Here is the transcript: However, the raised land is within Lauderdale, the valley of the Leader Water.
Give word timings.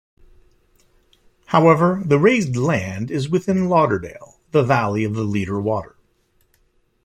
However, 1.45 2.01
the 2.03 2.17
raised 2.17 2.55
land 2.57 3.11
is 3.11 3.29
within 3.29 3.69
Lauderdale, 3.69 4.39
the 4.49 4.63
valley 4.63 5.03
of 5.03 5.13
the 5.13 5.21
Leader 5.21 5.61
Water. 5.61 5.95